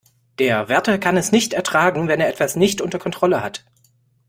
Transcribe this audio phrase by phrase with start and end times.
[0.39, 3.65] Der Wärter kann es nicht ertragen, wenn er etwas nicht unter Kontrolle hat.